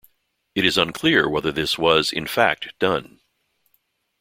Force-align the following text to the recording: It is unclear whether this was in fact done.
It 0.55 0.65
is 0.65 0.79
unclear 0.79 1.29
whether 1.29 1.51
this 1.51 1.77
was 1.77 2.11
in 2.11 2.25
fact 2.25 2.73
done. 2.79 3.19